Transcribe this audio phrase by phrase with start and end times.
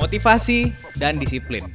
[0.00, 1.68] Motivasi dan disiplin.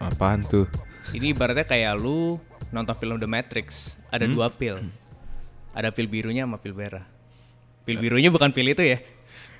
[0.00, 0.64] Apaan tuh?
[1.12, 2.40] Ini ibaratnya kayak lu
[2.72, 4.32] nonton film The Matrix, ada Hmm?
[4.32, 4.80] dua pil.
[5.76, 7.04] Ada pil birunya sama pil merah.
[7.84, 8.98] Pil birunya bukan pil itu ya.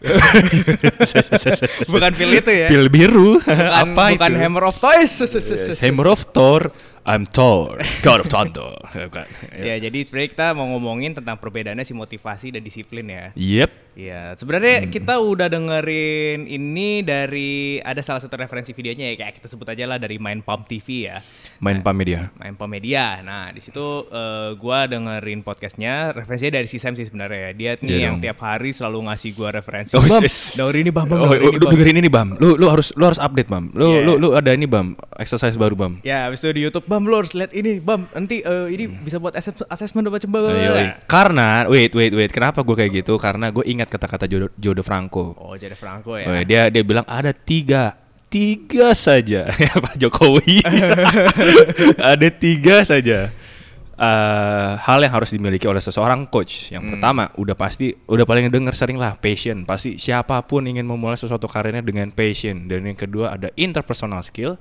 [1.92, 2.68] bukan pil itu ya.
[2.68, 3.36] Pil biru.
[3.38, 4.40] Bukan, Apa bukan itu?
[4.40, 5.12] Hammer of Toys.
[5.84, 6.72] Hammer of Thor.
[7.00, 8.76] I'm Thor, God of Thunder.
[8.92, 9.24] Bukan.
[9.56, 13.32] Ya, jadi sebenarnya kita mau ngomongin tentang perbedaannya si motivasi dan disiplin ya.
[13.32, 13.70] Yep.
[13.90, 14.92] Iya, sebenarnya Hmm.
[14.92, 19.88] kita udah dengerin ini dari ada salah satu referensi videonya ya kayak kita sebut aja
[19.88, 21.24] lah dari Main Pump TV ya.
[21.58, 22.28] Main pam media.
[22.36, 23.18] Main Pump Media.
[23.20, 27.52] Nah, di situ eh, gua dengerin podcastnya, referensinya dari si Sam sih sebenarnya ya.
[27.52, 28.22] Dia nih Iya yang dong.
[28.22, 29.89] tiap hari selalu ngasih gua referensi.
[29.92, 31.70] Oh, bam, dengerin ini bam, bam, Oh, oh, ini bam.
[31.70, 32.28] dengerin ini bam.
[32.36, 33.70] Lu lu harus lu harus update bam.
[33.72, 34.06] Lu Yeah.
[34.06, 34.94] lu lu ada ini bam.
[35.14, 35.98] Exercise baru bam.
[36.00, 38.06] Ya, habis itu di YouTube, bam lu harus lihat ini, bam.
[38.10, 40.38] Nanti eh, ini bisa buat assess- assessment apa coba.
[40.40, 40.54] Hmm.
[40.54, 40.72] Ayo,
[41.04, 45.34] karena wait wait wait kenapa gue kayak gitu karena gue ingat kata-kata Jodo, Jodo Franco
[45.34, 46.24] Oh, jadi Franco ya.
[46.24, 50.62] Oh, dia dia bilang ada tiga tiga saja ya Pak Jokowi
[52.14, 53.34] ada tiga saja
[54.00, 56.72] eh, hal yang harus dimiliki oleh seseorang coach.
[56.72, 59.62] Yang pertama udah pasti udah paling denger sering lah passion.
[59.62, 62.64] Pasti siapa pun ingin memulai sesuatu karirnya dengan passion.
[62.64, 64.56] Dan yang kedua ada interpersonal skill.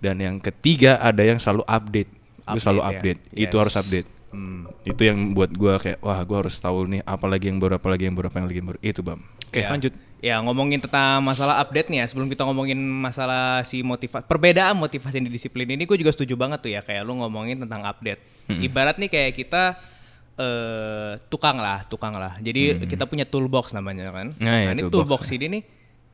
[0.00, 2.08] Dan yang ketiga ada yang selalu update.
[2.48, 2.98] Lu selalu Update ya.
[3.20, 3.20] update.
[3.38, 3.62] Itu Yes.
[3.62, 4.08] harus update.
[4.30, 4.70] Hmm.
[4.86, 8.14] itu yang buat gua kayak wah gua harus tahu nih apalagi yang baru apalagi yang
[8.14, 8.78] baru apa yang lagi yang baru.
[8.78, 9.26] Itu bam.
[9.50, 9.74] Oke Ya.
[9.74, 9.90] lanjut
[10.20, 15.16] Ya ngomongin tentang masalah update nih ya sebelum kita ngomongin masalah si motivasi perbedaan motivasi
[15.16, 18.20] dan disiplin ini gue juga setuju banget tuh ya kayak lu ngomongin tentang update.
[18.52, 19.62] Ibarat nih kayak kita
[20.36, 22.36] eh tukang lah, tukang lah.
[22.40, 24.32] Jadi kita punya toolbox namanya kan.
[24.36, 24.92] Nah, ya, ini toolbox.
[24.92, 25.62] toolbox ini nih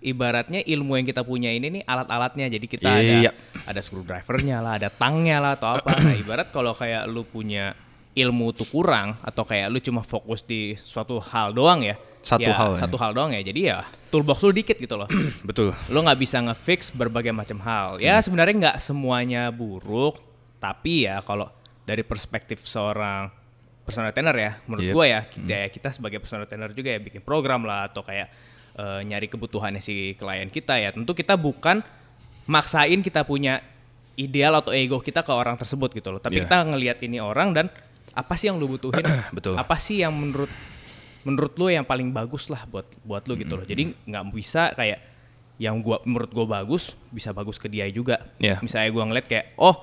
[0.02, 2.46] ibaratnya ilmu yang kita punya ini nih alat-alatnya.
[2.46, 3.30] Jadi kita Iya.
[3.30, 3.30] ada
[3.66, 5.98] ada screwdrivernya lah, ada tangnya lah atau apa.
[5.98, 7.74] Nah, ibarat kalau kayak lu punya
[8.16, 11.94] ilmu tuh kurang atau kayak lu cuma fokus di suatu hal doang ya.
[12.26, 12.78] Satu ya, hal ya.
[12.82, 13.38] Satu hal doang ya.
[13.40, 15.06] Jadi ya toolbox lu dikit gitu loh.
[15.48, 18.02] betul lu nggak bisa ngefix berbagai macam hal.
[18.02, 20.18] Ya sebenarnya nggak semuanya buruk,
[20.58, 21.46] tapi ya kalau
[21.86, 23.30] dari perspektif seorang
[23.86, 24.94] personal trainer ya, menurut Yep.
[24.98, 28.26] gua ya kita, ya, kita sebagai personal trainer juga ya bikin program lah atau kayak
[28.74, 30.90] eh, nyari kebutuhannya si klien kita ya.
[30.90, 31.86] Tentu kita bukan
[32.44, 33.62] maksain kita punya
[34.16, 36.18] ideal atau ego kita ke orang tersebut gitu loh.
[36.18, 36.50] Tapi Yeah.
[36.50, 37.66] kita ngelihat ini orang dan
[38.10, 39.04] apa sih yang lu butuhin?
[39.36, 39.54] Betul.
[39.54, 40.48] Apa sih yang menurut
[41.26, 43.66] menurut lu yang paling bagus lah buat buat lu gitu loh.
[43.66, 45.02] Jadi nggak bisa kayak
[45.58, 48.22] yang gua menurut gua bagus bisa bagus ke dia juga.
[48.38, 48.62] Iya.
[48.62, 49.74] Misalnya gua ngeliat kayak oh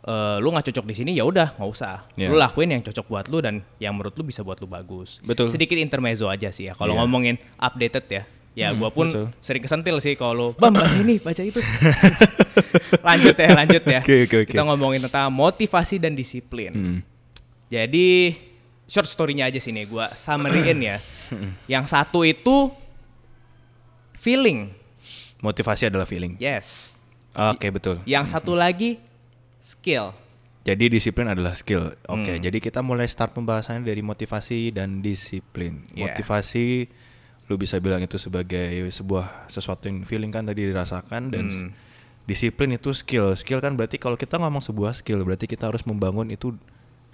[0.00, 2.02] eh, lu nggak cocok di sini ya udah nggak usah.
[2.18, 2.26] Iya.
[2.26, 5.22] Lu lakuin yang cocok buat lu dan yang menurut lu bisa buat lu bagus.
[5.22, 5.46] Betul.
[5.46, 6.74] Sedikit intermezzo aja sih ya.
[6.74, 7.00] Kalau Iya.
[7.04, 8.24] ngomongin updated ya.
[8.58, 9.30] Ya Hmm, gua pun betul.
[9.38, 11.62] sering kesentil sih kalau bam baca ini baca itu.
[13.06, 14.00] lanjut ya lanjut ya.
[14.02, 14.50] Oke, oke, oke.
[14.50, 16.72] Kita ngomongin tentang motivasi dan disiplin.
[16.72, 16.98] Hmm.
[17.68, 18.34] Jadi
[18.88, 20.96] short story-nya aja sini gua summary-in ya.
[21.68, 22.72] Yang satu itu
[24.14, 24.74] feeling.
[25.38, 26.98] motivasi adalah feeling Yes.
[27.30, 28.98] oke betul Yang satu lagi
[29.60, 30.10] skill.
[30.66, 32.42] jadi disiplin adalah skill oke Hmm.
[32.42, 36.10] jadi kita mulai start pembahasannya dari motivasi dan disiplin Yeah.
[36.10, 36.90] motivasi
[37.46, 41.70] lu bisa bilang itu sebagai sebuah sesuatu yang feeling kan tadi dirasakan dan Hmm.
[42.24, 46.28] disiplin itu skill skill kan berarti kalau kita ngomong sebuah skill berarti kita harus membangun
[46.28, 46.58] itu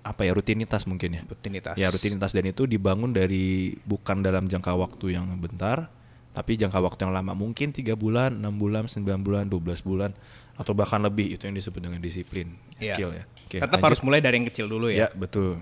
[0.04, 1.74] apa ya rutinitas mungkin ya Rutinitas.
[1.74, 5.88] Ya rutinitas dan itu dibangun dari bukan dalam jangka waktu yang bentar,
[6.30, 10.12] tapi jangka waktu yang lama mungkin tiga bulan, enam bulan, 9 bulan, 12 bulan
[10.54, 12.94] atau bahkan lebih itu yang disebut dengan disiplin Iya.
[12.94, 13.24] skill ya.
[13.48, 13.86] Oke, Tetap lanjut.
[13.90, 15.08] harus mulai dari yang kecil dulu ya ya.
[15.16, 15.58] betul.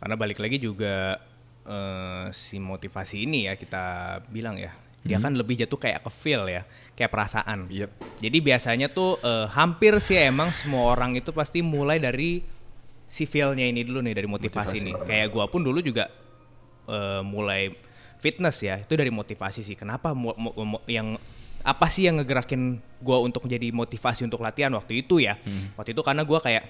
[0.00, 1.18] Karena balik lagi juga
[1.64, 3.84] eh, si motivasi ini ya kita
[4.28, 4.72] bilang ya.
[5.04, 6.64] Dia kan lebih jatuh kayak ke feel ya,
[6.94, 7.66] kayak perasaan.
[7.68, 7.90] Yep.
[8.22, 12.42] Jadi biasanya tuh eh, hampir sih emang semua orang itu pasti mulai dari
[13.04, 14.86] si feel-nya ini dulu nih dari motivasi, Motivasi.
[14.86, 14.94] nih.
[15.04, 16.08] Kayak gua pun dulu juga
[16.86, 17.74] eh, mulai
[18.18, 19.76] fitness ya, itu dari motivasi sih.
[19.76, 21.18] Kenapa mo- mo- mo- yang
[21.60, 25.36] apa sih yang ngegerakin gua untuk menjadi motivasi untuk latihan waktu itu ya?
[25.74, 26.64] Waktu itu karena gua kayak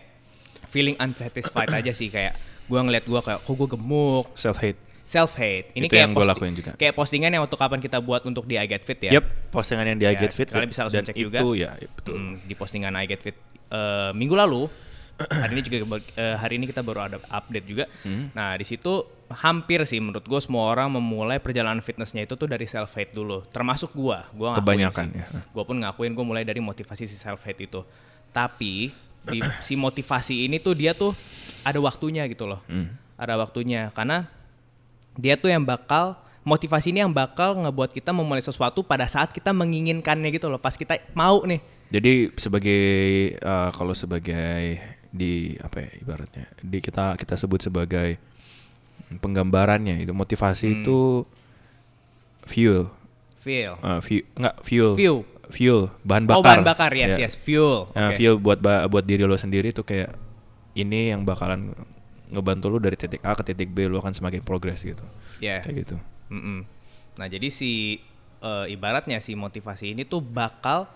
[0.71, 2.35] feeling unsatisfied aja sih kayak
[2.67, 4.81] gua ngeliat gua kayak kok gua gemuk, Self hate.
[5.05, 5.69] Self hate.
[5.73, 6.71] Ini Itu kayak yang posti- lakuin juga.
[6.75, 9.13] Kayak postingan yang waktu kapan kita buat untuk di I Get Fit ya.
[9.15, 11.39] Yep, postingan yang di I Ya, Get Fit kalian bisa langsung cek itu juga.
[11.55, 12.17] ya ya, betul.
[12.17, 13.37] Mm, di postingan I Get Fit
[13.71, 14.67] eh, minggu lalu.
[15.47, 15.77] hari ini juga
[16.19, 17.85] eh, hari ini kita baru ada update juga.
[18.03, 18.35] Hmm.
[18.35, 22.67] Nah di situ hampir sih menurut gue semua orang memulai perjalanan fitnessnya itu tuh dari
[22.67, 23.47] self hate dulu.
[23.47, 24.19] Termasuk gue.
[24.35, 25.23] Gua ngakuin Kebanyakan, sih.
[25.23, 25.27] ya.
[25.55, 27.87] Gue pun ngakuin gue mulai dari motivasi si self hate itu.
[28.35, 28.91] Tapi
[29.25, 31.15] di si motivasi ini tuh dia tuh
[31.63, 32.59] ada waktunya gitu loh.
[32.67, 32.91] Hmm.
[33.15, 34.27] Ada waktunya karena
[35.15, 39.51] dia tuh yang bakal motivasi ini yang bakal ngebuat kita memulai sesuatu pada saat kita
[39.51, 42.83] menginginkannya gitu loh pas kita mau nih Jadi sebagai
[43.39, 44.81] eh, kalau sebagai
[45.15, 48.19] di apa ya ibaratnya di kita kita sebut sebagai
[49.15, 50.77] penggambarannya itu motivasi Hmm.
[50.83, 50.99] itu
[52.45, 52.91] fuel
[53.45, 53.77] Feel.
[53.85, 54.93] Uh, fuel, enggak fuel.
[54.97, 55.19] Fuel.
[55.53, 56.41] Fuel, bahan bakar.
[56.41, 57.29] Oh bahan bakar, yes, Ya.
[57.29, 57.93] yes, fuel.
[57.93, 58.17] Nah, Oke.
[58.17, 58.57] fuel buat
[58.89, 60.17] buat diri lo sendiri tuh kayak
[60.73, 61.77] ini yang bakalan
[62.35, 65.07] ngebantu lo dari titik A ke titik B lo akan semakin progres gitu.
[65.39, 65.63] Ya.
[65.63, 65.97] Kayak gitu.
[66.29, 66.67] Mm-mm.
[67.15, 68.03] Nah jadi si
[68.41, 70.91] eh, ibaratnya si motivasi ini tuh bakal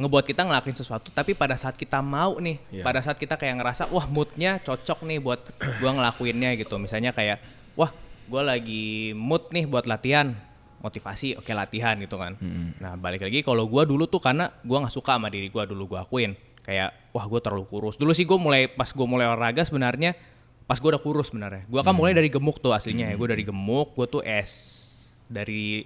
[0.00, 2.84] ngebuat kita ngelakuin sesuatu tapi pada saat kita mau nih Iya.
[2.88, 5.44] pada saat kita kayak ngerasa wah moodnya cocok nih buat
[5.76, 7.36] gua ngelakuinnya gitu misalnya kayak
[7.76, 7.92] wah
[8.24, 10.32] gua lagi mood nih buat latihan
[10.80, 12.32] motivasi oke latihan gitu kan
[12.80, 15.92] nah balik lagi kalau gua dulu tuh karena gua nggak suka sama diri gua dulu
[15.92, 16.32] gua akuin
[16.64, 20.16] kayak wah gua terlalu kurus dulu sih gua mulai pas gua mulai olahraga sebenarnya
[20.70, 21.66] pas gua udah kurus sebenarnya.
[21.66, 23.18] Gua kan mulai dari gemuk tuh aslinya ya.
[23.18, 24.78] Gua dari gemuk gua tuh S
[25.26, 25.82] dari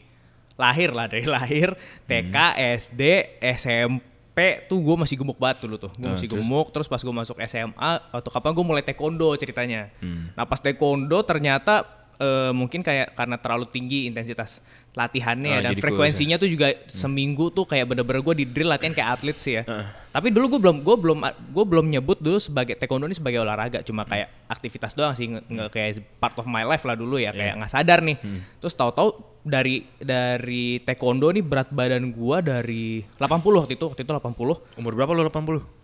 [0.54, 1.72] lahir lah dari lahir
[2.04, 2.36] TK
[2.84, 3.02] SD
[3.40, 5.90] SMP tuh gue masih gemuk banget dulu tuh.
[5.94, 6.44] Gue Nah, masih terus?
[6.44, 9.88] gemuk terus pas gue masuk SMA atau kapan gue mulai taekwondo ceritanya.
[9.98, 10.26] Hmm.
[10.34, 14.58] nah pas taekwondo ternyata eh, mungkin kayak karena terlalu tinggi intensitas
[14.92, 18.68] latihannya Ah, dan jadi kurus frekuensinya tuh juga seminggu tuh kayak bener-bener gue di drill
[18.68, 19.62] latihan kayak atlet sih ya.
[19.64, 19.90] Ah.
[20.08, 21.18] tapi dulu gue belum gue belum
[21.50, 25.42] gue belum nyebut dulu sebagai taekwondo ini sebagai olahraga cuma kayak aktivitas doang sih nge,
[25.44, 28.14] nge- kayak part of my life lah dulu ya kayak nggak sadar nih.
[28.56, 29.10] Terus tahu-tahu
[29.42, 33.26] dari dari taekwondo nih berat badan gua dari 80
[33.58, 35.83] waktu itu waktu itu 80 Umur berapa lo 80?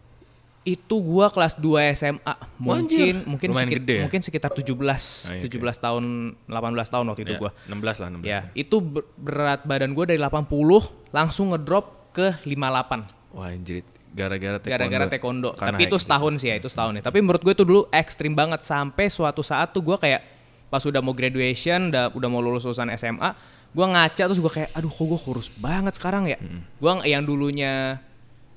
[0.60, 3.14] Itu gua kelas 2 SMA mungkin Anjir.
[3.24, 4.02] mungkin Lumayan sekit- gede ya?
[4.04, 4.76] mungkin sekitar 17
[5.24, 6.04] Ah, iya, 17 tahun
[6.44, 8.24] 18 tahun waktu itu Ya, gua 16 lah 16.
[8.28, 14.58] ya itu ber- berat badan gua dari 80 langsung ngedrop ke 58 Wah anjir, gara-gara
[14.58, 14.74] taekwondo.
[14.74, 15.50] gara-gara taekwondo.
[15.54, 17.02] Karena Tapi itu high setahun sih ya, itu setahun ya.
[17.04, 20.26] Tapi menurut gue itu dulu ekstrim banget sampai suatu saat tuh gue kayak
[20.66, 23.30] pas udah mau graduation, udah udah mau lulus lulusan SMA,
[23.70, 26.42] gue ngaca terus gue kayak, aduh kok gue kurus banget sekarang ya.
[26.76, 28.02] Gua yang dulunya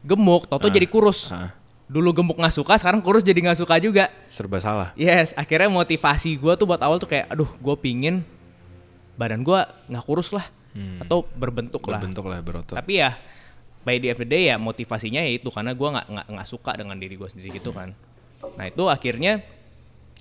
[0.01, 1.29] gemuk, tau Ah, jadi kurus.
[1.29, 1.53] ah.
[1.93, 4.09] Dulu gemuk nggak suka, sekarang kurus jadi nggak suka juga.
[4.25, 4.89] Serba salah.
[4.97, 8.25] Yes, akhirnya motivasi gue tuh buat awal tuh kayak, aduh gue pingin
[9.13, 9.59] badan gue
[9.93, 10.49] nggak kurus lah,
[11.05, 12.01] atau berbentuk, lah.
[12.01, 12.73] Berbentuk lah berotot.
[12.73, 13.13] Tapi ya
[13.83, 16.71] by the end of the day ya motivasinya ya itu karena gua nggak nggak suka
[16.79, 17.91] dengan diri gue sendiri gitu kan.
[18.55, 19.43] Nah itu akhirnya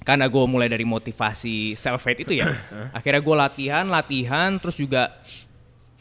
[0.02, 2.50] karena gue mulai dari motivasi self hate itu ya,
[2.98, 5.14] akhirnya gue latihan latihan terus juga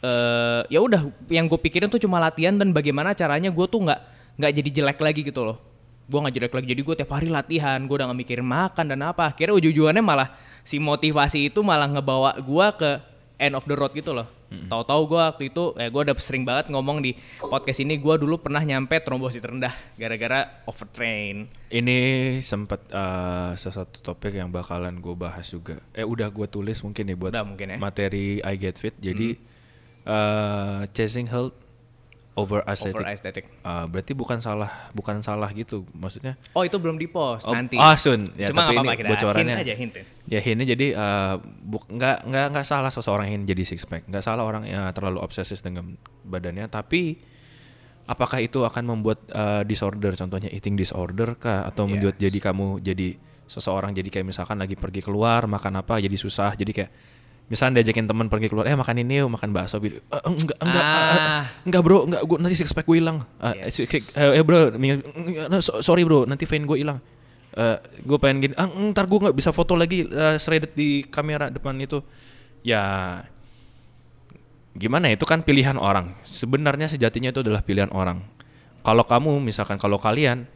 [0.02, 4.00] eh ya udah yang gue pikirin tuh cuma latihan dan bagaimana caranya gue tuh nggak
[4.36, 5.58] nggak jadi jelek lagi gitu loh.
[6.06, 9.00] Gue nggak jelek lagi jadi gue tiap hari latihan, gue udah nggak mikirin makan dan
[9.04, 9.32] apa.
[9.32, 10.28] Akhirnya ujung-ujungannya malah
[10.62, 12.90] si motivasi itu malah ngebawa gue ke
[13.38, 14.28] end of the road gitu loh.
[14.52, 18.36] Tahu-tahu gue waktu itu, eh, gue udah sering banget ngomong di podcast ini, gue dulu
[18.36, 21.48] pernah nyampe trombosit rendah gara-gara overtrain.
[21.72, 21.98] Ini
[22.44, 25.80] sempat eh, sesuatu topik yang bakalan gue bahas juga.
[25.96, 27.78] Eh udah gue tulis mungkin nih buat Udah mungkin ya.
[27.80, 28.92] materi I Get Fit.
[29.00, 29.40] Jadi
[30.04, 31.56] eh, chasing health
[32.34, 32.96] over aesthetic.
[32.96, 33.44] Over aesthetic.
[33.44, 35.84] Eh, berarti bukan salah, bukan salah gitu.
[35.90, 37.76] Maksudnya Oh itu belum di post Oh, nanti.
[37.76, 38.24] ah, Sun.
[38.34, 39.54] Ya, Cuma tapi nggak apa-apa ini bocorannya.
[39.54, 39.92] hint aja hint.
[39.92, 40.04] ya.
[40.24, 44.22] Ya ini jadi eh, buk- nggak nggak nggak salah seseorang ingin jadi six pack, nggak
[44.22, 45.92] salah orang yang terlalu obsesif dengan
[46.22, 47.20] badannya, tapi
[48.04, 52.22] apakah itu akan membuat eh, disorder, contohnya eating disorder kah, atau membuat Yes.
[52.24, 53.08] jadi kamu jadi
[53.44, 56.90] seseorang jadi kayak misalkan lagi pergi keluar makan apa jadi susah, jadi kayak
[57.46, 59.98] misalnya diajakin teman pergi keluar, eh makan ini yuk, makan bakso, gitu.
[59.98, 61.44] "Eh, enggak enggak eh, Ah.
[61.62, 63.20] enggak bro, enggak gua nanti six pack gue hilang.
[63.36, 63.76] Ah, Yes.
[64.16, 64.72] eh, eh, bro,
[65.60, 66.98] sorry bro, nanti vein gue hilang.
[67.52, 71.52] Eh, gue pengen gini, ah, ntar gue nggak bisa foto lagi eh, shredded di kamera
[71.52, 72.00] depan itu.
[72.64, 73.20] Ya,
[74.72, 76.16] gimana ya, itu kan pilihan orang.
[76.24, 78.24] Sebenarnya sejatinya itu adalah pilihan orang.
[78.80, 80.48] Kalau kamu misalkan kalau kalian,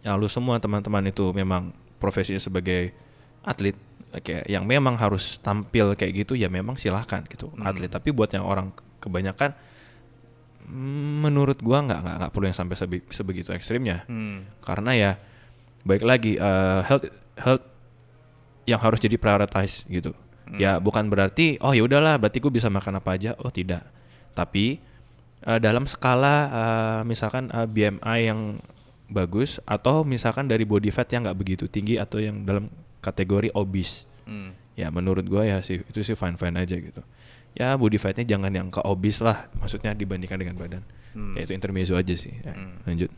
[0.00, 2.94] ya lu semua teman-teman itu memang profesinya sebagai
[3.42, 3.74] atlet,
[4.20, 7.88] kayak yang memang harus tampil kayak gitu ya memang silahkan gitu atlet.
[7.88, 8.68] Tapi buat yang orang
[9.00, 9.56] kebanyakan,
[10.68, 14.04] mm, menurut gua nggak nggak nggak perlu yang sampai sebe- sebegitu ekstrimnya.
[14.06, 14.44] Hmm.
[14.60, 15.10] karena ya
[15.82, 17.06] baik lagi eh, health
[17.40, 17.64] health
[18.68, 20.12] yang harus jadi prioritize gitu.
[20.52, 23.32] Ya bukan berarti oh ya udahlah berarti gue bisa makan apa aja.
[23.40, 23.82] Oh tidak.
[24.36, 24.76] Tapi
[25.42, 28.60] eh, dalam skala eh, misalkan eh, BMI yang
[29.12, 34.08] bagus atau misalkan dari body fat yang nggak begitu tinggi atau yang dalam kategori obese
[34.22, 34.54] Hmm.
[34.72, 37.02] ya menurut gua ya sih itu sih fine fine aja gitu
[37.52, 41.34] ya body fatnya jangan yang ke obese lah maksudnya dibandingkan dengan badan Hmm.
[41.34, 43.10] ya itu intermezzo aja sih ya, lanjut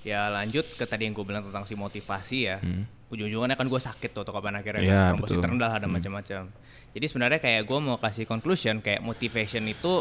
[0.00, 2.56] Ya lanjut ke tadi yang gue bilang tentang si motivasi ya.
[2.56, 2.88] Hmm.
[3.12, 5.50] Ujung-ujungnya kan gue sakit tuh, atau kapan akhirnya Iya, kan, trombosit betul.
[5.52, 6.42] rendah ada macam-macam.
[6.90, 10.00] Jadi sebenarnya kayak gue mau kasih conclusion kayak motivation itu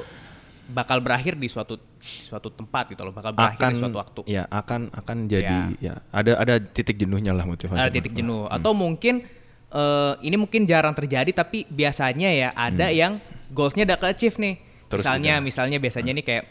[0.69, 4.21] bakal berakhir di suatu di suatu tempat gitu loh, bakal berakhir akan di suatu waktu.
[4.29, 8.45] ya akan akan jadi ya, ada ada titik jenuhnya lah motivasi ada titik jenuh.
[8.47, 9.25] Atau mungkin
[9.67, 13.17] eh, ini mungkin jarang terjadi tapi biasanya ya ada yang
[13.49, 14.55] goalsnya udah ke-achieve nih.
[14.55, 14.87] Hmm.
[14.87, 15.45] Terus misalnya udah.
[15.45, 16.45] misalnya biasanya nih kayak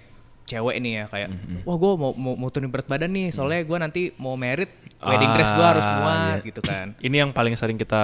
[0.49, 3.61] cewek nih ya kayak Hmm, wah gue mau mau mau turunin berat badan nih soalnya
[3.63, 6.49] gue nanti mau merit wedding dress gue harus Ah, muat iya.
[6.49, 6.87] gitu kan.
[7.07, 8.03] Ini yang paling sering kita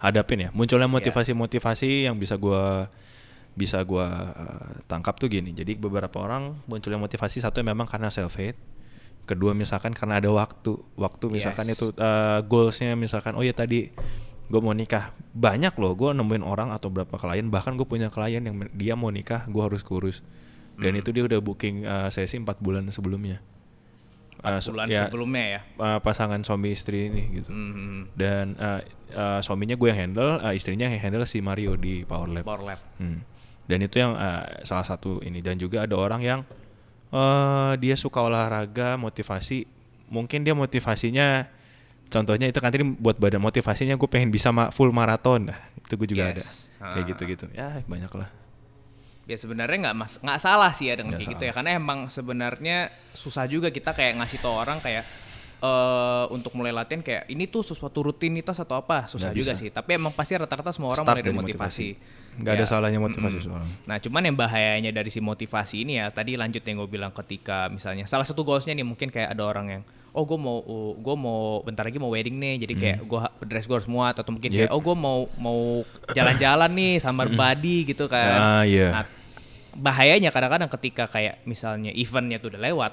[0.00, 0.50] hadapin ya.
[0.50, 2.88] Munculnya motivasi-motivasi yang bisa gua
[3.52, 4.06] bisa gue
[4.86, 5.50] tangkap tuh gini.
[5.50, 8.58] Jadi beberapa orang munculnya motivasi satu memang karena self hate.
[9.24, 10.74] Kedua misalkan karena ada waktu.
[10.96, 11.78] Waktu misalkan Yes.
[11.78, 13.90] itu uh, goalsnya misalkan oh ya tadi
[14.46, 15.12] gue mau nikah.
[15.30, 19.10] Banyak loh gue nemuin orang atau berapa klien bahkan gue punya klien yang dia mau
[19.10, 20.24] nikah gue harus kurus.
[20.74, 21.00] Dan Hmm.
[21.04, 23.38] itu dia udah booking uh, sesi 4 bulan sebelumnya.
[24.40, 25.60] Uh, Bulan ya, sebelumnya ya.
[25.76, 27.52] uh, pasangan suami istri ini gitu.
[27.52, 28.08] Hmm.
[28.16, 28.80] Dan uh,
[29.12, 32.48] uh, suaminya gue yang handle, uh, istrinya yang handle si Mario di Power Lab.
[32.48, 32.80] Power Lab.
[32.96, 33.20] Hmm.
[33.70, 36.40] Dan itu yang uh, salah satu ini dan juga ada orang yang
[37.08, 39.62] uh, dia suka olahraga, motivasi.
[40.10, 41.46] Mungkin dia motivasinya
[42.10, 45.54] contohnya itu kan tadi buat badan motivasinya gue pengen bisa ma- full maraton.
[45.54, 46.66] Nah, itu gue juga Yes.
[46.76, 46.90] ada.
[46.90, 47.08] Kayak Ah.
[47.14, 47.44] gitu-gitu.
[47.54, 48.28] Ya, banyak lah.
[49.24, 51.54] Ya sebenarnya nggak mas nggak salah sih ya dengan Nggak kayak gitu salah.
[51.54, 52.78] ya karena emang sebenarnya
[53.14, 55.06] susah juga kita kayak ngasih tau orang kayak
[55.60, 59.60] eh untuk mulai latihan kayak ini tuh sesuatu rutinitas atau apa susah Nggak juga bisa.
[59.60, 61.88] sih tapi emang pasti rata-rata semua orang Start mulai dari motivasi,
[62.40, 63.48] Nggak ada Ya, salahnya motivasi mm-mm.
[63.52, 63.74] soalnya.
[63.84, 67.68] Nah cuman yang bahayanya dari si motivasi ini ya tadi lanjut yang gue bilang ketika
[67.68, 70.58] misalnya salah satu goalsnya nih mungkin kayak ada orang yang oh gue mau
[70.96, 74.32] gue mau bentar lagi mau wedding nih jadi kayak gue dress gue harus muat atau
[74.32, 74.74] mungkin kayak Yep.
[74.74, 75.60] oh gue mau mau
[76.10, 78.34] jalan-jalan nih summer body gitu kan.
[78.34, 78.88] Ah, iya.
[78.90, 79.04] Nah,
[79.70, 82.92] bahayanya kadang-kadang ketika kayak misalnya eventnya tuh udah lewat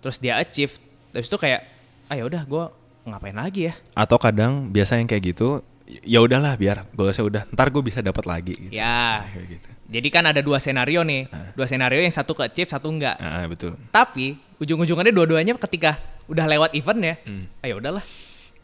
[0.00, 0.72] terus dia achieve
[1.10, 1.73] terus itu kayak
[2.06, 2.64] ah ya udah gue
[3.04, 5.60] ngapain lagi ya Atau kadang biasa yang kayak gitu
[6.00, 8.72] ya udahlah biar goalsnya udah ntar gue bisa dapat lagi gitu.
[8.72, 9.68] ya Kayak gitu.
[9.86, 13.44] jadi kan ada dua senario nih dua senario yang satu ke achieve satu enggak Ah,
[13.44, 13.76] betul.
[13.90, 17.44] tapi ujung-ujungannya dua-duanya ketika udah lewat event ya Hmm.
[17.58, 18.04] ah ya udahlah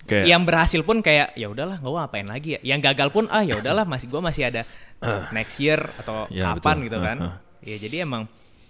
[0.00, 3.44] Kayak yang berhasil pun kayak ya udahlah gue ngapain lagi ya yang gagal pun ah
[3.44, 4.64] ya udahlah masih gue masih ada
[4.98, 6.84] uh, next year atau Ya, kapan betul.
[6.88, 7.36] gitu kan Uh, uh.
[7.60, 8.24] ya jadi emang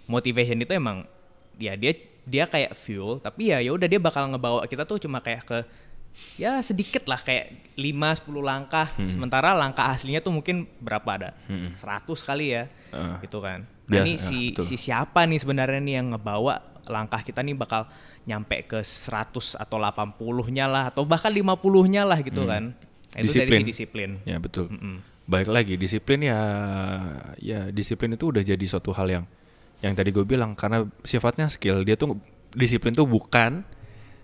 [0.05, 1.07] motivation itu emang
[1.55, 5.19] ya dia dia kayak fuel tapi ya ya udah dia bakal ngebawa kita tuh cuma
[5.19, 5.57] kayak ke
[6.35, 11.71] ya sedikit lah kayak 5 10 langkah sementara langkah aslinya tuh mungkin berapa ada Hmm.
[11.71, 13.15] 100 kali ya Uh.
[13.23, 14.63] gitu kan nah Biasa, ini ya, si betul.
[14.67, 17.87] si siapa nih sebenarnya nih yang ngebawa langkah kita nih bakal
[18.21, 22.75] nyampe ke 100 atau 80-nya lah atau bahkan 50-nya lah gitu kan.
[22.75, 24.21] Nah, Itu dari si disiplin.
[24.23, 24.69] Ya betul.
[24.69, 25.01] Mm-mm.
[25.25, 26.39] Baik lagi disiplin ya
[27.39, 29.25] ya disiplin itu udah jadi suatu hal yang
[29.81, 32.17] yang tadi gue bilang karena sifatnya skill dia tuh
[32.53, 33.65] disiplin tuh bukan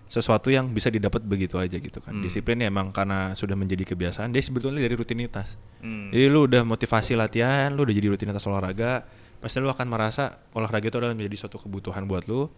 [0.08, 2.16] sesuatu yang bisa didapat begitu aja gitu kan.
[2.24, 5.60] Disiplin ya emang karena sudah menjadi kebiasaan dia sebetulnya dari rutinitas.
[5.84, 6.08] Hmm.
[6.08, 9.04] Jadi lu udah motivasi latihan, lu udah jadi rutinitas olahraga,
[9.36, 12.48] pasti lu akan merasa olahraga itu adalah menjadi suatu kebutuhan buat lu.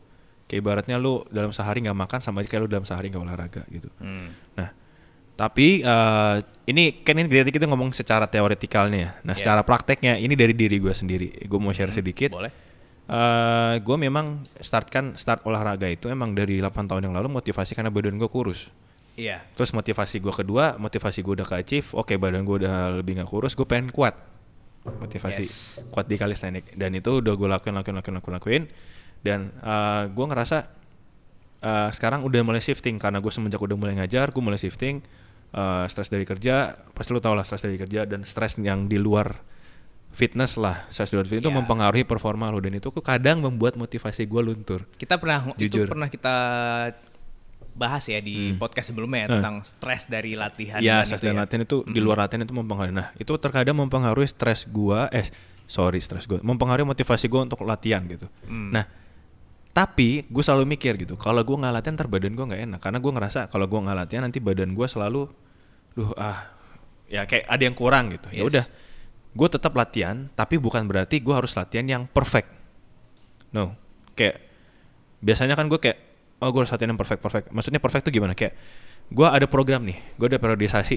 [0.46, 3.62] Kayak ibaratnya lu dalam sehari nggak makan sama aja kayak lu dalam sehari nggak olahraga
[3.66, 3.90] gitu.
[3.98, 4.30] Hmm.
[4.54, 4.70] Nah,
[5.34, 6.36] tapi eh,
[6.70, 9.10] ini kan ini dari kita ngomong secara teoretikalnya ya.
[9.26, 9.42] Nah, Iya.
[9.42, 11.34] secara prakteknya ini dari diri gue sendiri.
[11.50, 12.30] Gue mau share sedikit.
[12.30, 12.69] Boleh.
[13.10, 17.90] Eh, gue memang startkan start olahraga itu emang dari 8 tahun yang lalu motivasi karena
[17.90, 18.70] badan gue kurus.
[19.18, 19.42] Iya.
[19.58, 23.26] Terus motivasi gue kedua, motivasi gue udah ke achieve, oke badan gue udah lebih nggak
[23.26, 24.14] kurus, gue pengen kuat.
[24.86, 25.84] Motivasi Yes.
[25.90, 28.62] kuat di calisthenics dan itu udah gue lakuin, lakuin, lakuin, lakuin, lakuin.
[29.20, 30.58] Dan eh, gue ngerasa
[31.60, 35.02] eh, sekarang udah mulai shifting karena gue semenjak udah mulai ngajar, gue mulai shifting.
[35.50, 39.02] eh, stres dari kerja, pasti lu tau lah stres dari kerja dan stres yang di
[39.02, 39.34] luar
[40.10, 41.58] fitness lah, luar fitness itu Iya.
[41.62, 44.84] mempengaruhi performa lo dan itu kadang membuat motivasi gue luntur.
[44.98, 45.86] Kita pernah itu Jujur.
[45.88, 46.34] pernah kita
[47.70, 50.82] bahas ya di podcast sebelumnya ya, tentang stres dari latihan.
[50.82, 51.40] Dan stres itu dan ya.
[51.46, 52.92] latihan itu di luar latihan itu mempengaruhi.
[52.92, 55.24] Nah, itu terkadang mempengaruhi stres gua, eh
[55.64, 58.26] sorry stres gua, mempengaruhi motivasi gua untuk latihan gitu.
[58.44, 58.74] Hmm.
[58.74, 58.84] Nah,
[59.70, 62.98] tapi gue selalu mikir gitu, kalau gua nggak latihan ntar badan gua nggak enak, karena
[62.98, 65.30] gua ngerasa kalau gua nggak latihan nanti badan gua selalu,
[65.94, 66.50] duh ah,
[67.06, 68.28] ya kayak ada yang kurang gitu.
[68.34, 68.50] Ya Yes.
[68.50, 68.64] udah,
[69.30, 72.50] gue tetap latihan, tapi bukan berarti gua harus latihan yang perfect.
[73.50, 73.74] No,
[74.14, 74.38] kayak
[75.18, 75.98] biasanya kan gue kayak
[76.40, 78.56] oh gue harus latihan yang perfect perfect maksudnya perfect tuh gimana kayak
[79.06, 80.96] gue ada program nih gue ada periodisasi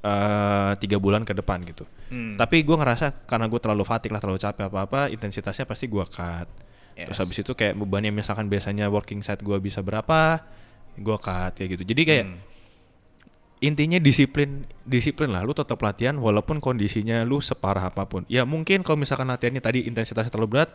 [0.00, 2.36] eh, tiga bulan ke depan gitu Hmm.
[2.36, 6.04] tapi gue ngerasa karena gue terlalu fatigue lah terlalu capek apa apa intensitasnya pasti gue
[6.04, 6.48] cut
[6.94, 7.20] terus Yes.
[7.20, 10.40] habis itu kayak bebannya misalkan biasanya working set gue bisa berapa
[10.94, 12.38] gue cut kayak gitu jadi kayak Hmm.
[13.64, 18.28] Intinya disiplin disiplin lah lu tetap latihan walaupun kondisinya lu separah apa pun.
[18.28, 20.70] Ya mungkin kalau misalkan latihannya tadi intensitasnya terlalu berat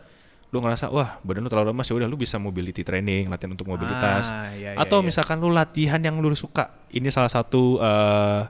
[0.50, 3.70] lu ngerasa wah badan lu terlalu lemas ya udah lu bisa mobility training latihan untuk
[3.70, 4.34] mobilitas.
[4.34, 5.06] Ah, iya, iya, atau iya.
[5.06, 6.74] misalkan lu latihan yang lu suka.
[6.90, 8.42] Ini salah satu eh,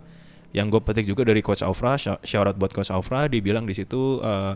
[0.56, 3.68] yang gue petik juga dari coach Aufra sh- shout out buat coach Aufra dia bilang
[3.68, 4.54] di situ eh,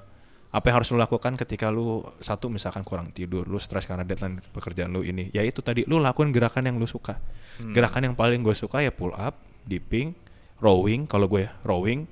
[0.55, 4.41] apa yang harus lu lakukan ketika lu satu misalkan kurang tidur lu stres karena deadline
[4.55, 5.29] pekerjaan lu ini.
[5.37, 7.21] Ya itu tadi lu lakuin gerakan yang lu suka.
[7.55, 7.71] Hmm.
[7.71, 10.13] gerakan yang paling gue suka ya pull up dipping
[10.61, 12.07] rowing kalau gue ya rowing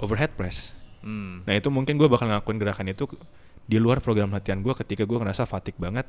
[0.00, 0.72] overhead press
[1.04, 1.44] Hmm.
[1.44, 3.04] Nah itu mungkin gue bakal ngelakuin gerakan itu
[3.68, 6.08] di luar program latihan gue ketika gue ngerasa fatigue banget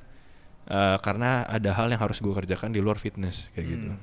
[0.72, 3.92] eh, karena ada hal yang harus gue kerjakan di luar fitness kayak gitu.
[3.92, 4.00] Hmm.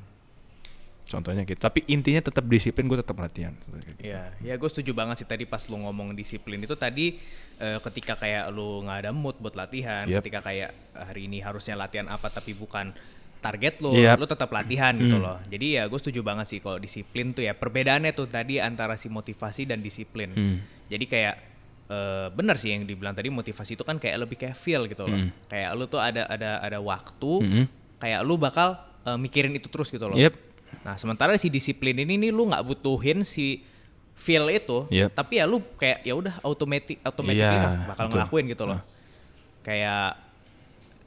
[1.02, 1.56] Contohnya gitu.
[1.56, 3.56] Tapi intinya tetap disiplin, gue tetap latihan.
[4.04, 7.16] Iya, ya gue setuju banget sih tadi pas lu ngomong disiplin itu tadi
[7.56, 10.20] eh, ketika kayak lu nggak ada mood buat latihan, Yep.
[10.28, 12.92] ketika kayak hari ini harusnya latihan apa tapi bukan
[13.42, 14.16] target lu, Yep.
[14.16, 15.26] lu tetap latihan gitu Hmm.
[15.26, 15.36] loh.
[15.44, 19.10] Jadi ya gue setuju banget sih kalau disiplin tuh ya perbedaannya tuh tadi antara si
[19.10, 20.30] motivasi dan disiplin.
[20.30, 20.56] Hmm.
[20.86, 21.34] Jadi kayak
[21.84, 25.12] eh, bener sih yang dibilang tadi motivasi itu kan kayak lebih kayak feel gitu loh.
[25.12, 25.28] Hmm.
[25.44, 27.64] Kayak lu tuh ada ada ada waktu, Hmm.
[27.98, 30.14] kayak lu bakal eh, mikirin itu terus gitu loh.
[30.14, 30.32] Yep.
[30.80, 33.60] Nah, sementara si disiplin ini nih lu nggak butuhin si
[34.14, 35.10] feel itu, Yep.
[35.12, 38.14] tapi ya lu kayak ya udah automatic automatic Iya, bakal betul.
[38.14, 38.80] ngelakuin gitu loh.
[39.60, 40.16] Kayak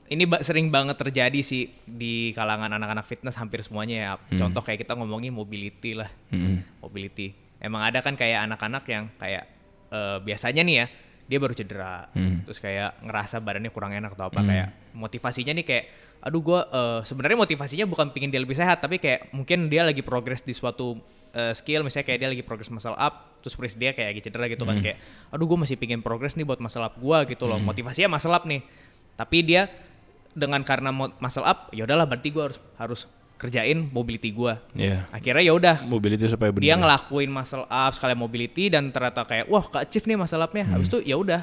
[0.06, 4.12] ini ba- sering banget terjadi sih di kalangan anak-anak fitness hampir semuanya ya.
[4.18, 4.38] Hmm.
[4.38, 6.10] Contoh kayak kita ngomongin mobility lah.
[6.30, 6.62] Hmm.
[6.82, 7.34] Mobility.
[7.58, 9.50] Emang ada kan kayak anak-anak yang kayak
[9.90, 10.86] eh, biasanya nih ya,
[11.26, 12.06] dia baru cedera.
[12.14, 12.46] Hmm.
[12.46, 15.86] Terus kayak ngerasa badannya kurang enak atau apa kayak motivasinya nih kayak
[16.26, 20.02] aduh gua eh, sebenarnya motivasinya bukan pingin dia lebih sehat tapi kayak mungkin dia lagi
[20.02, 20.98] progres di suatu
[21.38, 24.50] eh, skill misalnya kayak dia lagi progres muscle up terus terus dia kayak lagi cedera
[24.50, 24.98] gitu kan kayak
[25.30, 28.42] aduh gue masih pingin progres nih buat muscle up gua gitu loh motivasinya muscle up
[28.50, 28.66] nih
[29.14, 29.70] tapi dia
[30.36, 33.02] dengan karena muscle up ya udahlah berarti gua harus harus
[33.36, 35.08] kerjain mobility gua Iya.
[35.10, 36.62] akhirnya ya udah Mobility supaya benar.
[36.62, 40.64] dia ngelakuin muscle up sekalian mobility dan ternyata kayak wah ke achieve nih muscle up-nya
[40.66, 41.42] habis itu ya udah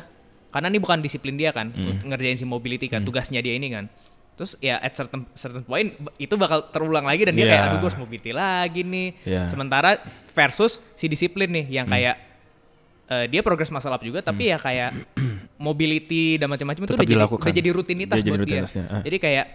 [0.49, 3.89] karena ini bukan disiplin dia kan untuk ngerjain si mobility kan tugasnya dia ini kan
[4.33, 7.51] terus ya at certain certain point itu bakal terulang lagi dan dia Iya.
[7.51, 9.43] kayak aduh gue harus mobility lagi nih Iya.
[9.47, 12.17] sementara versus si disiplin nih yang kayak
[13.13, 14.91] eh, dia progres up juga tapi ya kayak
[15.61, 19.03] mobility dan macam-macam itu udah jadi, udah jadi rutinitas Dia jadi buat rutinitasnya, dia ah.
[19.05, 19.47] jadi kayak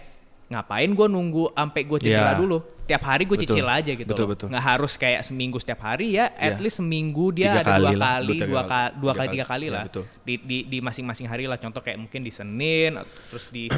[0.48, 2.40] ngapain gue nunggu sampai gue cedera Iya.
[2.40, 4.46] dulu tiap hari gue cicil aja gitu Betul, loh betul.
[4.48, 6.64] nggak harus kayak seminggu setiap hari ya at Iya.
[6.64, 8.70] least seminggu dia Tiga ada kali dua lah, kali dua, tiga dua, kali.
[8.72, 9.34] ka- dua Tiga kali kali.
[9.36, 9.82] tiga kali Iya, lah
[10.24, 12.96] di, di di masing-masing hari lah contoh kayak mungkin di Senin
[13.28, 13.68] terus di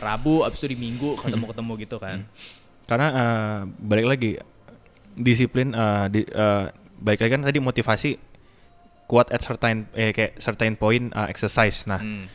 [0.00, 2.24] Rabu abis itu di Minggu ketemu ketemu gitu kan
[2.84, 4.30] Karena eh, balik lagi
[5.12, 6.64] disiplin eh, di, eh,
[6.96, 8.10] balik lagi kan tadi motivasi
[9.04, 11.84] kuat at certain eh kayak certain point eh, exercise.
[11.84, 12.26] Nah, Hmm.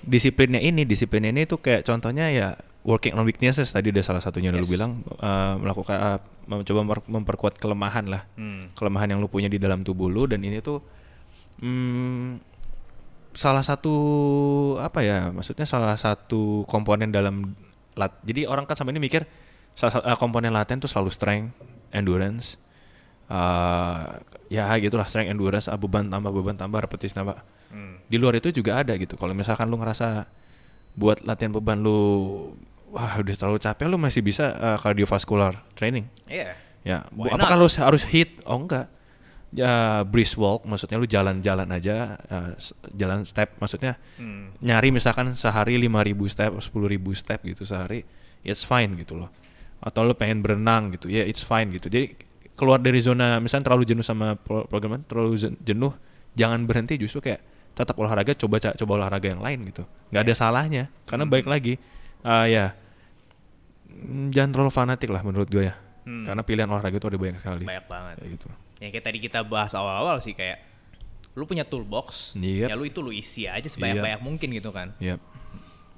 [0.00, 2.48] disiplinnya ini, disiplinnya ini tuh kayak contohnya ya
[2.80, 4.72] working on weaknesses tadi udah salah satunya yang lu Yes.
[4.72, 8.22] bilang eh, melakukan eh, mencoba memper- memperkuat kelemahan lah.
[8.34, 8.72] Hmm.
[8.74, 10.80] Kelemahan yang lu punya di dalam tubuh lu dan ini tuh
[11.60, 12.40] hmm,
[13.32, 13.94] salah satu
[14.76, 15.30] apa ya?
[15.30, 17.54] Maksudnya salah satu komponen dalam
[17.94, 18.16] lat.
[18.24, 19.24] Jadi orang kan sampai ini mikir
[19.72, 21.52] salah satu eh, komponen latihan tuh selalu strength,
[21.92, 22.56] endurance.
[23.30, 24.02] Eh
[24.50, 27.38] ya gitulah strength endurance ah, beban tambah beban tambah repetisi tambah
[27.70, 28.02] Hmm.
[28.10, 29.14] di luar itu juga ada gitu.
[29.14, 30.26] Kalau misalkan lu ngerasa
[30.98, 32.50] buat latihan beban lu
[32.90, 36.10] wah udah terlalu capek lu masih bisa uh, cardiovascular training.
[36.26, 36.58] Iya.
[36.82, 37.62] Ya, Why apakah not?
[37.62, 38.42] lu harus hit?
[38.42, 38.90] Oh enggak.
[39.54, 42.58] Ya brisk walk maksudnya lu jalan-jalan aja uh,
[42.90, 44.50] jalan step maksudnya Hmm.
[44.58, 46.74] nyari misalkan sehari 5000 step, 10.000
[47.14, 48.02] step gitu sehari,
[48.42, 49.30] it's fine gitu loh.
[49.78, 51.86] Atau lu pengen berenang gitu, ya it's fine gitu.
[51.86, 52.18] Jadi
[52.60, 55.96] keluar dari zona misalnya terlalu jenuh sama pro- programan, terlalu jen- jenuh,
[56.32, 57.40] jangan berhenti justru kayak
[57.72, 59.88] tetap olahraga coba coba olahraga yang lain gitu.
[60.10, 60.38] nggak ada Yes.
[60.38, 61.80] salahnya karena baik lagi
[62.20, 62.76] uh, ya
[63.88, 65.74] mm, jangan terlalu fanatik lah menurut gue ya.
[66.00, 66.24] Hmm.
[66.24, 67.64] Karena pilihan olahraga itu ada banyak sekali.
[67.64, 68.46] banyak banget Kayak gitu.
[68.78, 70.58] yang kayak tadi kita bahas awal-awal sih kayak
[71.32, 72.68] lu punya toolbox Yep.
[72.68, 75.20] ya lu itu lu isi aja sebanyak-banyak mungkin gitu kan Yap.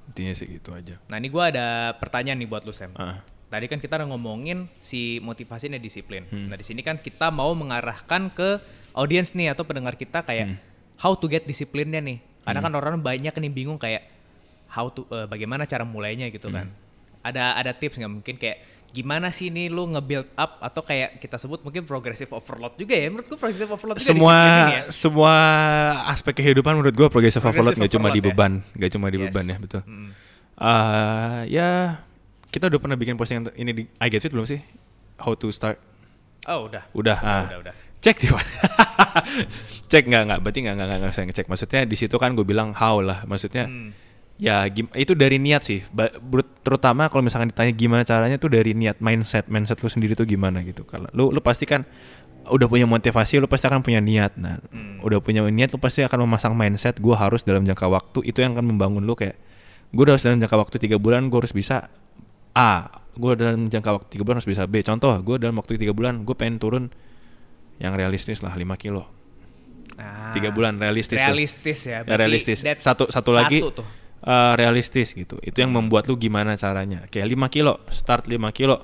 [0.05, 0.99] Intinya sih gitu aja.
[1.07, 3.23] nah ini gua ada pertanyaan nih buat lu Sam Ah.
[3.53, 6.25] Tadi kan kita udah ngomongin si motivasi dan disiplin.
[6.25, 6.49] Hmm.
[6.49, 8.57] Nah di sini kan kita mau mengarahkan ke
[8.91, 10.57] audiens nih atau pendengar kita kayak Hmm.
[10.97, 12.17] how to get disiplinnya nih.
[12.41, 14.09] Karena kan orang banyak nih bingung kayak
[14.67, 16.65] how to eh, bagaimana cara mulainya gitu kan.
[16.65, 17.21] Hmm.
[17.21, 18.57] Ada ada tips nggak mungkin kayak
[18.89, 23.05] gimana sih nih lu nge-build up atau kayak kita sebut mungkin progressive overload juga ya.
[23.07, 24.37] Menurutku progressive overload juga semua
[24.67, 24.81] ya.
[24.89, 25.33] semua
[26.07, 28.33] aspek kehidupan menurut gue progressive overload Progressive nggak cuma di overload ya?
[28.33, 29.25] beban nggak cuma di Yes.
[29.27, 30.09] beban ya betul Mm.
[30.53, 31.69] Ah, ya
[32.53, 34.61] kita udah pernah bikin posting ini di I Get Fit belum sih
[35.17, 35.81] how to start
[36.45, 36.85] Oh udah.
[36.93, 37.43] udah ah.
[37.49, 37.73] Udah udah.
[37.97, 38.43] cek di mana
[39.89, 42.71] cek nggak nggak berarti nggak nggak nggak saya ngecek maksudnya di situ kan gue bilang
[42.71, 43.89] how lah maksudnya Hmm.
[44.35, 45.79] ya itu dari niat sih
[46.59, 50.59] terutama kalau misalkan ditanya gimana caranya tuh dari niat mindset mindset lu sendiri tuh gimana
[50.61, 51.87] gitu kalau lu lu pasti kan
[52.43, 54.99] udah punya motivasi lu pasti akan punya niat nah Hmm.
[54.99, 58.51] udah punya niat lu pasti akan memasang mindset gue harus dalam jangka waktu itu yang
[58.51, 59.39] akan membangun lu kayak
[59.89, 61.87] gue harus dalam jangka waktu tiga bulan gue harus bisa
[62.53, 65.93] A gue dalam jangka waktu tiga bulan harus bisa B contoh gue dalam waktu tiga
[65.93, 66.89] bulan gue pengen turun
[67.77, 69.05] yang realistis lah 5 kilo
[69.93, 71.29] Ah, tiga bulan realistis tuh.
[71.29, 72.01] Realistis ya.
[72.01, 72.59] Ya, berarti realistis.
[72.81, 73.85] Satu satu lagi tuh.
[74.25, 75.37] uh, realistis gitu.
[75.45, 77.05] Itu yang membuat lu gimana caranya.
[77.13, 78.81] Kayak 5 kilo, start 5 kilo,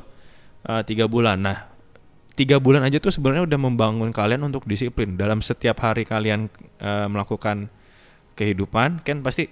[0.69, 1.41] uh, tiga bulan.
[1.41, 1.65] Nah,
[2.37, 6.45] tiga bulan aja tuh sebenarnya udah membangun kalian untuk disiplin dalam setiap hari kalian
[6.77, 7.73] uh, melakukan
[8.37, 9.51] kehidupan kan pasti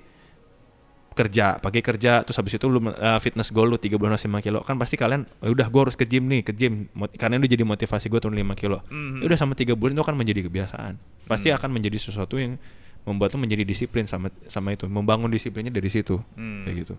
[1.17, 4.61] kerja, pagi kerja, terus habis itu lu uh, fitness goal lu 3 bulan 5 kilo,
[4.61, 6.85] kan pasti kalian "Oh, udah gua harus ke gym nih, ke gym.
[7.17, 8.85] Karena itu jadi motivasi gue turun 5 kilo.
[8.93, 10.93] Ya Udah sama 3 bulan itu akan menjadi kebiasaan.
[11.25, 12.61] Pasti akan menjadi sesuatu yang
[13.09, 16.21] membuat lu menjadi disiplin sama sama itu, membangun disiplinnya dari situ.
[16.37, 16.63] Hmm.
[16.67, 16.95] Kayak gitu.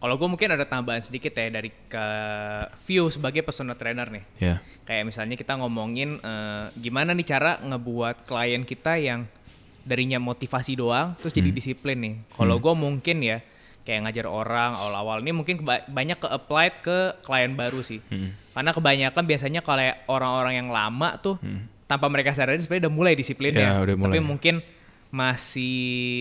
[0.00, 2.06] Kalau gue mungkin ada tambahan sedikit ya dari ke
[2.88, 4.24] view sebagai personal trainer nih.
[4.40, 4.56] Ya.
[4.88, 9.28] Kayak misalnya kita ngomongin eh, gimana nih cara ngebuat klien kita yang
[9.82, 12.14] darinya motivasi doang terus jadi disiplin nih.
[12.32, 13.38] Kalau gue mungkin ya
[13.80, 17.98] kayak ngajar orang awal-awal ini mungkin banyak ke applied ke klien baru sih.
[18.12, 18.36] Hmm.
[18.52, 21.40] Karena kebanyakan biasanya kalau orang-orang yang lama tuh
[21.88, 23.82] tanpa mereka sadari sebenarnya udah mulai disiplin Ya, ya.
[23.82, 24.14] udah mulai.
[24.14, 24.54] Tapi mungkin
[25.10, 25.74] masih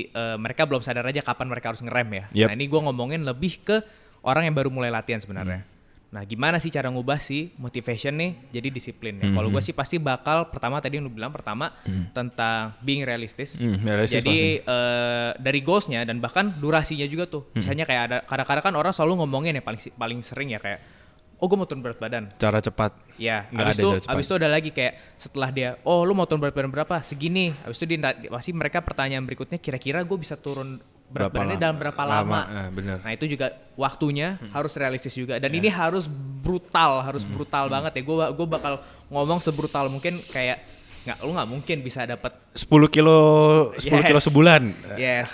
[0.10, 2.26] eh, mereka belum sadar aja kapan mereka harus ngerem ya.
[2.34, 2.48] Yep.
[2.50, 3.78] Nah ini gue ngomongin lebih ke
[4.26, 5.62] orang yang baru mulai latihan sebenarnya.
[6.10, 9.30] Nah gimana sih cara ngubah sih motivation nih jadi disiplin ya.
[9.30, 11.70] Kalau gue sih pasti bakal pertama tadi yang lu bilang pertama
[12.18, 13.62] tentang being realistis.
[13.62, 17.54] Hmm, realistis jadi eh, dari goalsnya dan bahkan durasinya juga tuh.
[17.54, 20.82] Misalnya kayak ada kadang-kadang kan orang selalu ngomongin ya paling paling sering ya kayak
[21.40, 22.28] oh gue mau turun berat badan.
[22.36, 22.92] Cara cepat.
[23.16, 26.28] Ya, Nggak habis ada itu habis itu ada lagi kayak setelah dia, oh lu mau
[26.28, 27.00] turun berat badan berapa?
[27.04, 27.56] Segini.
[27.64, 31.64] Habis itu dia pasti mereka pertanyaan berikutnya kira-kira gue bisa turun Berapa badannya lama?
[31.64, 32.40] dalam berapa Lama, lama?
[32.48, 32.98] eh, bener.
[33.00, 34.52] Nah, itu juga waktunya Hmm.
[34.52, 36.06] harus realistis juga dan ini harus
[36.40, 37.34] brutal, harus Hmm.
[37.34, 38.02] brutal banget ya.
[38.02, 38.74] Gue gue bakal
[39.08, 40.62] ngomong sebrutal mungkin kayak
[41.02, 43.18] nggak lu nggak mungkin bisa dapat 10 kilo
[43.76, 44.28] 10 kilo Yes.
[44.28, 44.62] sebulan.
[44.96, 45.32] Yes.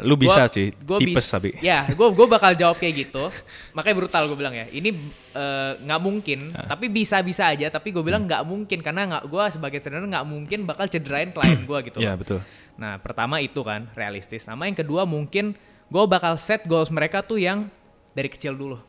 [0.00, 1.50] Lu bisa Gua- sih, gua tipes bis- tapi.
[1.60, 3.30] Ya, gue gue bakal jawab kayak gitu.
[3.72, 4.66] Makanya brutal gue bilang ya.
[4.66, 4.90] Ini
[5.30, 7.68] eh, nggak mungkin, tapi bisa-bisa aja.
[7.68, 8.08] Tapi gue Hmm.
[8.08, 11.98] bilang nggak mungkin karena nggak gue sebagai trainer nggak mungkin bakal cederain klien gue gitu.
[11.98, 12.18] Ya, loh.
[12.18, 12.40] betul.
[12.74, 14.42] Nah, pertama itu kan realistis.
[14.42, 15.54] Sama yang kedua mungkin
[15.86, 17.70] gue bakal set goals mereka tuh yang
[18.12, 18.80] dari kecil dulu.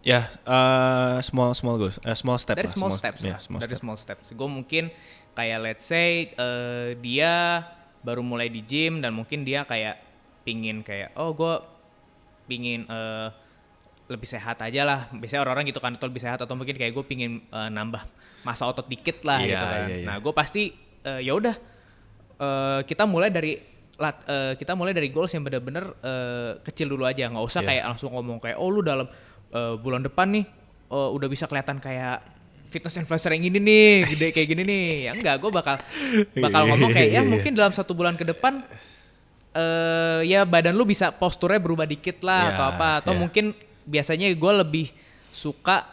[0.00, 3.38] Ya, eh, small small goals, eh, small step dari lah, small, steps ya, lah.
[3.38, 3.82] small dari step.
[3.84, 4.88] small steps gue mungkin
[5.30, 7.60] kayak let's say eh, dia
[8.00, 10.00] baru mulai di gym dan mungkin dia kayak
[10.40, 11.54] pingin kayak oh gue
[12.46, 13.28] pingin eh,
[14.06, 17.04] lebih sehat aja lah biasanya orang-orang gitu kan atau lebih sehat atau mungkin kayak gue
[17.04, 18.02] pingin eh, nambah
[18.40, 20.06] masa otot dikit lah Iya, gitu kan iya, iya.
[20.06, 21.54] nah gue pasti eh, ya udah
[22.36, 23.54] eh, kita mulai dari
[23.96, 27.68] lat- eh, kita mulai dari goals yang bener-bener eh, kecil dulu aja nggak usah Iya.
[27.70, 29.06] kayak langsung ngomong kayak oh lu dalam
[29.50, 30.44] eh, bulan depan nih
[30.88, 32.18] eh, udah bisa kelihatan kayak
[32.66, 35.74] fitness influencer yang ini nih gede kayak gini nih ya enggak gue bakal
[36.36, 37.28] bakal ngomong kayak ya Iya, iya.
[37.28, 38.62] mungkin dalam satu bulan ke depan
[39.52, 43.18] eh ya badan lu bisa posturnya berubah dikit lah Ya, atau apa atau ya.
[43.18, 43.44] mungkin
[43.82, 44.86] biasanya gue lebih
[45.28, 45.86] suka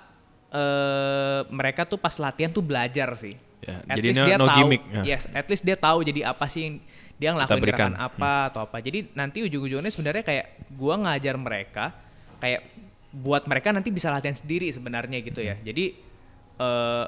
[0.47, 3.35] eh mereka tuh pas latihan tuh belajar sih.
[3.59, 5.01] Ya, At jadi least no- dia no tahu, gimmick, ya.
[5.07, 6.75] yes, at least dia tahu jadi apa sih yang
[7.15, 8.77] dia ngelakuin gerakan apa atau apa.
[8.77, 11.91] Jadi nanti ujung-ujungnya sebenarnya kayak gua ngajar mereka
[12.37, 12.61] kayak
[13.09, 15.49] buat mereka nanti bisa latihan sendiri sebenarnya gitu Hmm.
[15.49, 15.55] ya.
[15.63, 15.85] Jadi
[16.55, 17.05] eh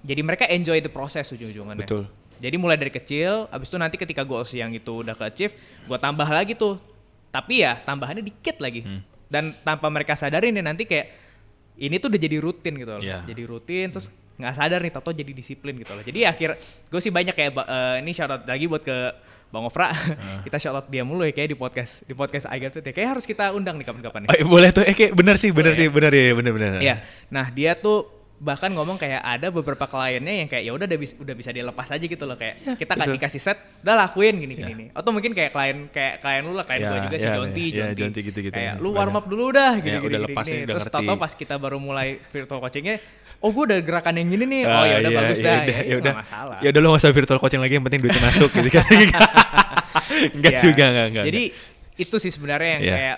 [0.00, 1.84] jadi mereka enjoy the process ujung-ujungannya.
[1.84, 2.08] Betul.
[2.40, 6.00] Jadi mulai dari kecil, abis itu nanti ketika goals yang itu udah ke achieve, gua
[6.00, 6.80] tambah lagi tuh.
[7.30, 8.82] Tapi ya tambahannya dikit lagi.
[8.82, 9.04] Hmm.
[9.30, 11.06] Dan tanpa mereka sadarin nih nanti kayak
[11.78, 13.02] ini tuh udah jadi rutin gitu loh.
[13.04, 13.22] Iya.
[13.28, 16.02] Jadi rutin terus nggak sadar nih tato jadi disiplin gitu loh.
[16.02, 16.56] Jadi akhir
[16.88, 18.96] gue sih banyak kayak eh, ini out lagi buat ke
[19.50, 19.90] Bang Ofra.
[20.46, 22.92] kita shout out dia mulu ya kayak di podcast di podcast I Got Fit ya.
[22.94, 24.46] Kayak harus kita undang nih kapan-kapan nih.
[24.46, 26.70] Oh, boleh tuh, eh kayak bener sih, bener Boleh sih, bener ya, bener bener.
[26.80, 26.96] Iya.
[27.28, 31.12] Nah, dia tuh bahkan ngomong kayak ada beberapa kliennya yang kayak ya udah udah bisa
[31.14, 33.14] udah bisa dia lepas aja gitu loh kayak kita kan betul.
[33.14, 36.64] dikasih set udah lakuin gini gini nih atau mungkin kayak klien kayak klien lu lah
[36.64, 38.54] klien Ya, gua juga si ya, Jonti ya, Jonti, Jonti gitu-gitu.
[38.54, 38.98] kayak lu Banyak.
[38.98, 40.56] warm up dulu dah gini Ya, gini, udah gini, lepas gini.
[40.58, 42.96] udah terus tau pas kita baru mulai virtual coachingnya
[43.38, 45.80] oh gua udah gerakan yang gini nih oh Ah, ya udah iya, bagus dah ya,
[45.82, 46.14] ya udah.
[46.14, 48.84] masalah Ya udah lu gak usah virtual coaching lagi, yang penting duitnya masuk gitu kan.
[50.32, 50.60] Enggak Ya.
[50.60, 51.24] juga, enggak, enggak.
[51.26, 51.42] Jadi
[51.98, 52.94] itu sih sebenarnya yang Iya.
[52.94, 53.16] kayak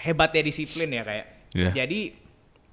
[0.00, 1.26] hebatnya disiplin ya kayak.
[1.52, 1.70] Iya.
[1.76, 2.00] Jadi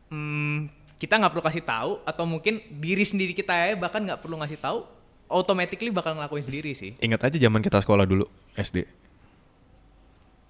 [0.09, 0.57] mm,
[1.01, 4.61] kita nggak perlu kasih tahu atau mungkin diri sendiri kita ya bahkan nggak perlu ngasih
[4.61, 4.85] tahu,
[5.25, 6.93] automatically bakal ngelakuin sendiri sih.
[7.01, 8.85] Ingat aja zaman kita sekolah dulu SD.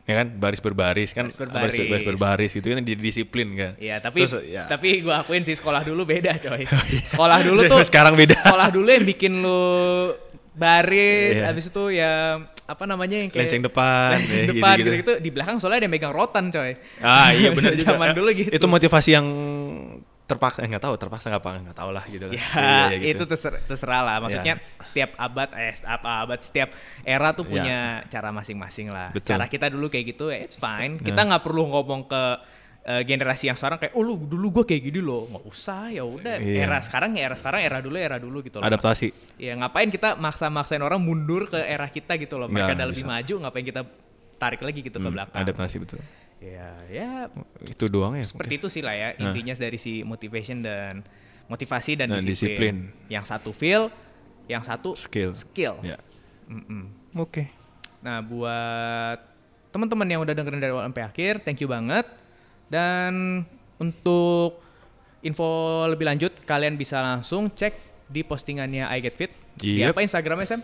[0.02, 1.78] Ya kan, baris berbaris kan, Baris berbaris.
[1.88, 3.72] baris berbaris gitu kan jadi disiplin kan.
[3.80, 4.66] Iya, tapi Terus, ya.
[4.68, 6.66] tapi gua akuin sih sekolah dulu beda, coy.
[7.14, 8.34] Sekolah dulu tuh Sekarang beda.
[8.36, 9.62] Sekolah dulu yang bikin lu
[10.52, 11.48] baris, Iya.
[11.48, 14.92] habis itu ya apa namanya yang kayak Lenceng depan, lenceng ya, depan gitu-gitu.
[15.00, 15.14] gitu-gitu.
[15.24, 16.72] Di belakang soalnya ada yang megang rotan, coy.
[17.00, 17.94] Ah iya benar juga.
[17.96, 18.50] Zaman dulu gitu.
[18.52, 19.28] Itu motivasi yang
[20.32, 22.34] terpaksa nggak tahu terpaksa nggak apa nggak tahu lah gitu kan.
[22.34, 24.16] Ya, Iya, iya, itu terserah, terserah lah.
[24.20, 24.80] Maksudnya Ya.
[24.80, 26.70] setiap abad, eh apa abad, setiap
[27.02, 27.52] era tuh Ya.
[27.52, 29.12] punya cara masing-masing lah.
[29.12, 29.36] Betul.
[29.36, 30.96] Cara kita dulu kayak gitu, ya it's fine.
[30.98, 32.24] Kita nggak perlu ngomong ke
[32.82, 35.30] eh, generasi yang sekarang kayak, oh lu dulu gue kayak gini loh.
[35.30, 36.42] Nggak usah, ya udah.
[36.42, 36.66] Iya.
[36.66, 38.66] Era sekarang ya era sekarang, era dulu era dulu gitu loh.
[38.66, 39.38] adaptasi.
[39.38, 42.50] Ya ngapain kita maksa-maksain orang mundur ke era kita gitu loh.
[42.50, 43.82] Mereka udah lebih maju, ngapain kita
[44.36, 45.46] tarik lagi gitu ke Hmm, belakang.
[45.46, 46.02] adaptasi betul.
[46.42, 47.12] Ya, ya
[47.62, 48.26] Itu doang ya.
[48.26, 49.30] seperti itu sih lah ya Nah.
[49.30, 51.06] intinya dari si motivation dan
[51.46, 52.90] motivasi dan, Dan disiplin.
[52.90, 53.06] disiplin.
[53.08, 53.94] Yang satu feel,
[54.48, 55.38] yang satu Skill.
[55.38, 55.78] skill.
[55.82, 56.02] Ya.
[56.50, 56.90] Mm-mm.
[57.16, 57.46] Oke.
[58.02, 59.22] Nah buat
[59.70, 62.10] teman-teman yang udah dengerin dari awal sampai akhir, thank you banget.
[62.68, 63.46] Dan
[63.78, 64.58] untuk
[65.22, 65.46] info
[65.86, 67.78] lebih lanjut, kalian bisa langsung cek
[68.08, 69.32] di postingannya I Get Fit.
[69.54, 69.94] Di Yep.
[69.94, 70.62] apa Instagramnya Sam?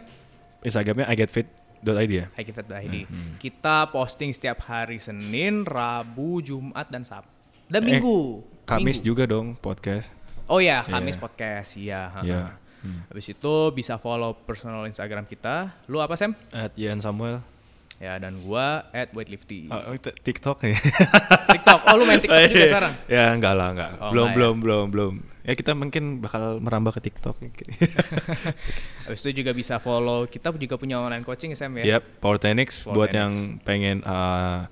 [0.60, 1.06] Instagramnya
[1.80, 2.26] igetfit.id ya.
[2.34, 2.96] iGetFit.id.
[3.38, 7.30] Kita posting setiap hari Senin, Rabu, Jumat, dan Sabtu.
[7.68, 8.42] Dan Eh, Minggu.
[8.64, 9.06] Kamis Minggu.
[9.06, 10.08] juga dong podcast.
[10.46, 11.22] Oh ya, Kamis Iya.
[11.22, 11.70] podcast.
[11.76, 12.02] Iya.
[12.10, 12.24] ha-ha.
[12.24, 12.44] Iya.
[12.78, 13.02] Hmm.
[13.06, 15.76] Habis itu bisa follow personal Instagram kita.
[15.86, 16.38] Lu apa Sam?
[16.50, 17.42] At Ian Samuel.
[17.98, 19.68] Ya dan gua at weightlifting.
[19.68, 20.78] Oh, itu TikTok ya.
[21.50, 21.80] TikTok.
[21.84, 22.94] Oh lu main TikTok juga sekarang?
[23.08, 23.92] ya enggak lah, enggak.
[23.98, 24.36] Oh, belum, enggak ya?
[24.38, 25.14] belum, belum, belum.
[25.48, 27.40] Ya kita mungkin bakal merambah ke TikTok.
[29.08, 30.28] Habis itu juga bisa follow.
[30.28, 31.98] Kita juga punya online coaching Sam ya.
[31.98, 32.36] Yap, Power
[32.84, 33.16] Power buat Techniques.
[33.16, 33.32] yang
[33.64, 34.68] pengen uh,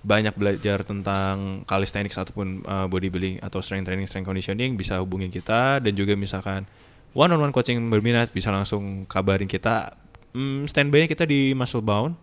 [0.00, 5.84] banyak belajar tentang calisthenics ataupun uh, bodybuilding atau strength training, strength conditioning bisa hubungin kita
[5.84, 6.64] dan juga misalkan
[7.12, 9.92] one on one coaching berminat bisa langsung kabarin kita.
[10.32, 12.16] Hmm, standby kita di Muscle Bound.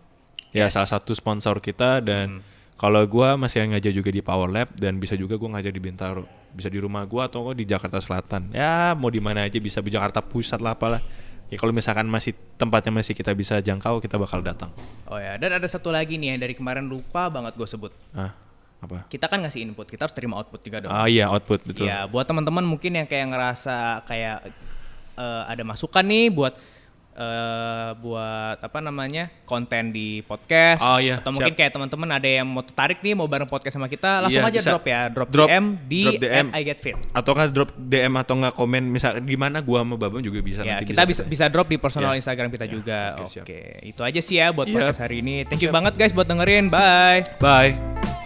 [0.50, 0.74] Ya Yes.
[0.74, 2.55] salah satu sponsor kita dan Hmm.
[2.76, 6.28] Kalau gua masih ngajar juga di Power Lab dan bisa juga gua ngajar di Bintaro.
[6.52, 8.52] Bisa di rumah gua atau di Jakarta Selatan.
[8.52, 11.00] Ya mau di mana aja bisa di Jakarta Pusat lah apalah.
[11.46, 14.74] Ya kalau misalkan masih tempatnya masih kita bisa jangkau kita bakal datang.
[15.06, 17.94] Oh ya, dan ada satu lagi nih yang dari kemarin lupa banget gue sebut.
[18.10, 18.34] Ah,
[18.82, 19.06] apa?
[19.06, 20.90] Kita kan ngasih input, kita harus terima output juga dong.
[20.90, 21.86] Ah iya output betul.
[21.86, 24.50] Ya, buat teman-teman mungkin yang kayak ngerasa kayak
[25.16, 26.58] eh, ada masukan nih buat
[27.16, 31.58] eh, buat apa namanya konten di podcast Oh, iya, atau mungkin siap.
[31.58, 34.60] kayak teman-teman ada yang mau tertarik nih mau bareng podcast sama kita langsung Iya, aja
[34.60, 34.70] bisa.
[34.70, 36.46] drop ya drop, Drop- DM di drop DM.
[36.52, 36.96] I Get Fit.
[37.10, 40.60] Atau nggak drop DM atau nggak komen misal di mana gua sama Babang juga bisa
[40.60, 42.20] Ya, nanti kita bisa bisa drop di personal Ya.
[42.20, 43.00] Instagram kita Ya, juga.
[43.16, 43.46] oke, Oke, siap.
[43.82, 44.74] itu aja sih ya buat Iya.
[44.76, 45.42] podcast hari ini.
[45.42, 46.68] Thank you banget guys buat dengerin.
[46.68, 47.24] Bye.
[47.40, 48.25] Bye.